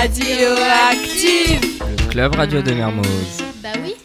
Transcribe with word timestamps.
Radioactive 0.00 1.82
Le 1.82 2.08
club 2.08 2.36
radio 2.36 2.62
de 2.62 2.72
Mermoz. 2.72 3.42
Bah 3.60 3.70
oui. 3.82 3.96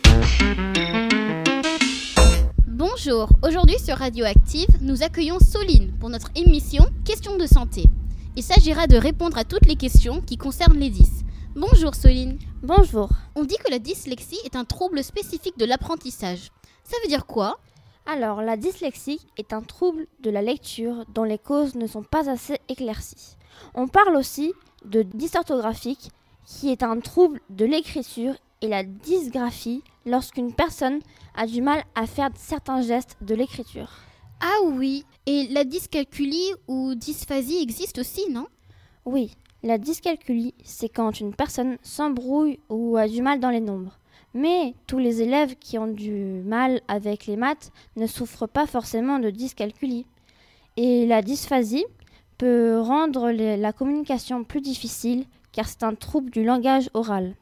Bonjour, 2.65 3.29
aujourd'hui 3.43 3.77
sur 3.77 3.97
Radioactive, 3.97 4.69
nous 4.81 5.03
accueillons 5.03 5.37
Soline 5.37 5.93
pour 5.99 6.09
notre 6.09 6.31
émission 6.33 6.85
Questions 7.05 7.37
de 7.37 7.45
santé. 7.45 7.83
Il 8.35 8.41
s'agira 8.41 8.87
de 8.87 8.97
répondre 8.97 9.37
à 9.37 9.43
toutes 9.43 9.67
les 9.67 9.75
questions 9.75 10.19
qui 10.21 10.35
concernent 10.35 10.79
les 10.79 10.89
10. 10.89 11.25
Bonjour 11.55 11.93
Soline. 11.93 12.39
Bonjour. 12.63 13.09
On 13.35 13.43
dit 13.43 13.57
que 13.63 13.69
la 13.69 13.77
dyslexie 13.77 14.39
est 14.45 14.55
un 14.55 14.65
trouble 14.65 15.03
spécifique 15.03 15.59
de 15.59 15.65
l'apprentissage. 15.65 16.49
Ça 16.83 16.97
veut 17.03 17.07
dire 17.07 17.27
quoi? 17.27 17.59
Alors, 18.07 18.41
la 18.41 18.57
dyslexie 18.57 19.21
est 19.37 19.53
un 19.53 19.61
trouble 19.61 20.07
de 20.23 20.31
la 20.31 20.41
lecture 20.41 21.05
dont 21.13 21.23
les 21.23 21.37
causes 21.37 21.75
ne 21.75 21.85
sont 21.85 22.01
pas 22.01 22.31
assez 22.31 22.57
éclaircies. 22.67 23.37
On 23.75 23.87
parle 23.87 24.15
aussi 24.15 24.53
de 24.85 25.03
dysorthographique, 25.03 26.09
qui 26.45 26.69
est 26.69 26.83
un 26.83 26.99
trouble 26.99 27.39
de 27.49 27.65
l'écriture, 27.65 28.35
et 28.61 28.67
la 28.67 28.83
dysgraphie, 28.83 29.83
lorsqu'une 30.05 30.53
personne 30.53 30.99
a 31.35 31.45
du 31.47 31.61
mal 31.61 31.83
à 31.95 32.07
faire 32.07 32.29
certains 32.35 32.81
gestes 32.81 33.17
de 33.21 33.35
l'écriture. 33.35 33.91
Ah 34.39 34.63
oui, 34.63 35.05
et 35.25 35.47
la 35.47 35.63
dyscalculie 35.63 36.51
ou 36.67 36.95
dysphasie 36.95 37.61
existe 37.61 37.99
aussi, 37.99 38.29
non? 38.29 38.47
Oui, 39.05 39.31
la 39.63 39.77
dyscalculie, 39.77 40.53
c'est 40.63 40.89
quand 40.89 41.19
une 41.19 41.33
personne 41.33 41.77
s'embrouille 41.81 42.59
ou 42.69 42.97
a 42.97 43.07
du 43.07 43.21
mal 43.21 43.39
dans 43.39 43.49
les 43.49 43.61
nombres. 43.61 43.97
Mais 44.33 44.75
tous 44.87 44.97
les 44.97 45.21
élèves 45.21 45.55
qui 45.55 45.77
ont 45.77 45.87
du 45.87 46.41
mal 46.45 46.81
avec 46.87 47.27
les 47.27 47.37
maths 47.37 47.71
ne 47.95 48.07
souffrent 48.07 48.47
pas 48.47 48.65
forcément 48.65 49.19
de 49.19 49.29
dyscalculie. 49.29 50.05
Et 50.75 51.05
la 51.05 51.21
dysphasie 51.21 51.85
peut 52.37 52.79
rendre 52.79 53.31
la 53.31 53.73
communication 53.73 54.43
plus 54.43 54.61
difficile 54.61 55.25
car 55.51 55.67
c'est 55.67 55.83
un 55.83 55.95
trouble 55.95 56.29
du 56.31 56.43
langage 56.43 56.89
oral. 56.93 57.35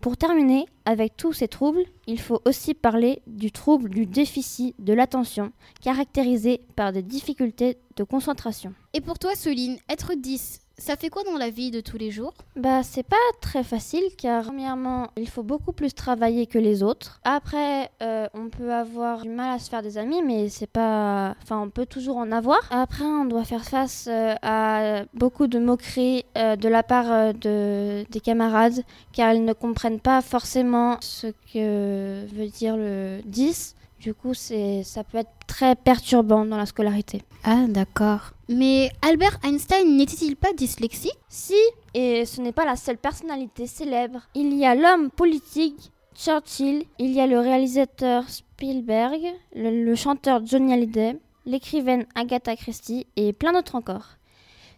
Pour 0.00 0.16
terminer, 0.16 0.66
avec 0.84 1.16
tous 1.16 1.32
ces 1.32 1.48
troubles, 1.48 1.82
il 2.06 2.20
faut 2.20 2.40
aussi 2.44 2.72
parler 2.72 3.20
du 3.26 3.50
trouble 3.50 3.90
du 3.90 4.06
déficit 4.06 4.76
de 4.78 4.92
l'attention, 4.92 5.52
caractérisé 5.82 6.60
par 6.76 6.92
des 6.92 7.02
difficultés 7.02 7.78
de 7.96 8.04
concentration. 8.04 8.74
Et 8.94 9.00
pour 9.00 9.18
toi 9.18 9.34
Soline, 9.34 9.78
être 9.88 10.14
10, 10.14 10.60
ça 10.78 10.96
fait 10.96 11.10
quoi 11.10 11.24
dans 11.24 11.36
la 11.36 11.50
vie 11.50 11.70
de 11.70 11.80
tous 11.80 11.98
les 11.98 12.10
jours? 12.10 12.32
Bah, 12.56 12.82
c'est 12.82 13.02
pas 13.02 13.16
très 13.40 13.64
facile 13.64 14.04
car, 14.16 14.44
premièrement, 14.44 15.08
il 15.16 15.28
faut 15.28 15.42
beaucoup 15.42 15.72
plus 15.72 15.92
travailler 15.92 16.46
que 16.46 16.58
les 16.58 16.82
autres. 16.82 17.20
Après, 17.24 17.90
euh, 18.00 18.28
on 18.32 18.48
peut 18.48 18.72
avoir 18.72 19.22
du 19.22 19.28
mal 19.28 19.56
à 19.56 19.58
se 19.58 19.68
faire 19.68 19.82
des 19.82 19.98
amis, 19.98 20.22
mais 20.22 20.48
c'est 20.48 20.68
pas. 20.68 21.34
Enfin, 21.42 21.60
on 21.60 21.70
peut 21.70 21.86
toujours 21.86 22.16
en 22.16 22.30
avoir. 22.32 22.60
Après, 22.70 23.04
on 23.04 23.24
doit 23.24 23.44
faire 23.44 23.64
face 23.64 24.06
euh, 24.08 24.34
à 24.42 25.02
beaucoup 25.14 25.48
de 25.48 25.58
moqueries 25.58 26.24
euh, 26.36 26.56
de 26.56 26.68
la 26.68 26.82
part 26.82 27.34
de, 27.34 28.04
des 28.10 28.20
camarades 28.20 28.84
car 29.12 29.32
ils 29.32 29.44
ne 29.44 29.52
comprennent 29.52 30.00
pas 30.00 30.22
forcément 30.22 30.96
ce 31.00 31.26
que 31.52 32.24
veut 32.26 32.48
dire 32.48 32.76
le 32.76 33.20
10. 33.24 33.74
Du 34.00 34.14
coup, 34.14 34.32
c'est, 34.32 34.84
ça 34.84 35.02
peut 35.02 35.18
être 35.18 35.32
très 35.46 35.74
perturbant 35.74 36.44
dans 36.44 36.56
la 36.56 36.66
scolarité. 36.66 37.22
Ah 37.42 37.66
d'accord. 37.66 38.32
Mais 38.48 38.90
Albert 39.02 39.38
Einstein 39.44 39.96
n'était-il 39.96 40.36
pas 40.36 40.52
dyslexique? 40.52 41.18
Si, 41.28 41.58
et 41.94 42.24
ce 42.24 42.40
n'est 42.40 42.52
pas 42.52 42.64
la 42.64 42.76
seule 42.76 42.98
personnalité 42.98 43.66
célèbre. 43.66 44.20
Il 44.34 44.54
y 44.56 44.64
a 44.64 44.74
l'homme 44.74 45.10
politique 45.10 45.90
Churchill, 46.14 46.84
il 46.98 47.12
y 47.12 47.20
a 47.20 47.26
le 47.26 47.38
réalisateur 47.38 48.28
Spielberg, 48.28 49.20
le, 49.54 49.84
le 49.84 49.94
chanteur 49.94 50.44
Johnny 50.44 50.72
Hallyday, 50.72 51.16
l'écrivaine 51.46 52.06
Agatha 52.14 52.56
Christie 52.56 53.06
et 53.16 53.32
plein 53.32 53.52
d'autres 53.52 53.74
encore. 53.74 54.18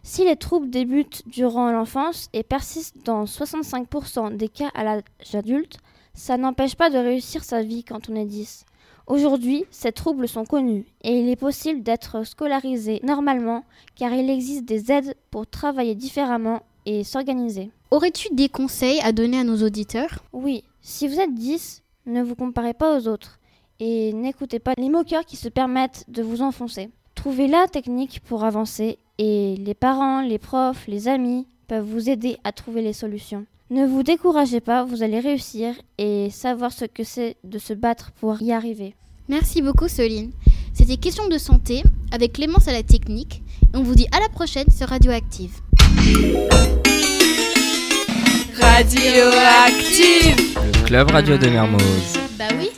Si 0.03 0.25
les 0.25 0.35
troubles 0.35 0.69
débutent 0.69 1.27
durant 1.27 1.71
l'enfance 1.71 2.29
et 2.33 2.43
persistent 2.43 3.05
dans 3.05 3.25
65% 3.25 4.35
des 4.35 4.49
cas 4.49 4.69
à 4.73 4.83
l'âge 4.83 5.03
adulte, 5.33 5.77
ça 6.13 6.37
n'empêche 6.37 6.75
pas 6.75 6.89
de 6.89 6.97
réussir 6.97 7.43
sa 7.43 7.61
vie 7.61 7.83
quand 7.83 8.09
on 8.09 8.15
est 8.15 8.25
10. 8.25 8.65
Aujourd'hui, 9.11 9.65
ces 9.71 9.91
troubles 9.91 10.29
sont 10.29 10.45
connus 10.45 10.85
et 11.03 11.19
il 11.19 11.27
est 11.27 11.35
possible 11.35 11.83
d'être 11.83 12.25
scolarisé 12.25 13.01
normalement 13.03 13.65
car 13.93 14.13
il 14.13 14.29
existe 14.29 14.63
des 14.63 14.89
aides 14.89 15.15
pour 15.31 15.45
travailler 15.47 15.95
différemment 15.95 16.61
et 16.85 17.03
s'organiser. 17.03 17.71
Aurais-tu 17.91 18.33
des 18.33 18.47
conseils 18.47 19.01
à 19.01 19.11
donner 19.11 19.39
à 19.39 19.43
nos 19.43 19.65
auditeurs? 19.65 20.23
Oui, 20.31 20.63
si 20.79 21.09
vous 21.09 21.19
êtes 21.19 21.33
10, 21.33 21.83
ne 22.05 22.23
vous 22.23 22.35
comparez 22.35 22.73
pas 22.73 22.97
aux 22.97 23.09
autres 23.09 23.41
et 23.81 24.13
n'écoutez 24.13 24.59
pas 24.59 24.75
les 24.77 24.87
moqueurs 24.87 25.25
qui 25.25 25.35
se 25.35 25.49
permettent 25.49 26.05
de 26.07 26.23
vous 26.23 26.41
enfoncer. 26.41 26.89
Trouvez 27.13 27.49
la 27.49 27.67
technique 27.67 28.21
pour 28.21 28.45
avancer 28.45 28.97
et 29.17 29.57
les 29.57 29.73
parents, 29.73 30.21
les 30.21 30.39
profs, 30.39 30.87
les 30.87 31.09
amis 31.09 31.47
peuvent 31.67 31.83
vous 31.83 32.09
aider 32.09 32.37
à 32.45 32.53
trouver 32.53 32.81
les 32.81 32.93
solutions. 32.93 33.45
Ne 33.71 33.85
vous 33.85 34.03
découragez 34.03 34.61
pas, 34.61 34.85
vous 34.85 35.03
allez 35.03 35.19
réussir 35.19 35.75
et 35.97 36.29
savoir 36.29 36.71
ce 36.71 36.85
que 36.85 37.03
c'est 37.03 37.35
de 37.43 37.57
se 37.57 37.73
battre 37.73 38.13
pour 38.13 38.41
y 38.41 38.53
arriver. 38.53 38.95
Merci 39.31 39.61
beaucoup 39.61 39.87
Soline. 39.87 40.31
C'était 40.73 40.97
Question 40.97 41.29
de 41.29 41.37
santé 41.37 41.83
avec 42.11 42.33
Clémence 42.33 42.67
à 42.67 42.73
la 42.73 42.83
technique. 42.83 43.41
Et 43.73 43.77
on 43.77 43.81
vous 43.81 43.95
dit 43.95 44.05
à 44.11 44.19
la 44.19 44.27
prochaine 44.27 44.69
sur 44.69 44.89
Radioactive. 44.89 45.51
Radioactive 48.59 50.35
Le 50.65 50.85
club 50.85 51.11
radio 51.11 51.37
de 51.37 51.47
Mermoz. 51.47 52.17
Bah 52.37 52.49
oui. 52.59 52.71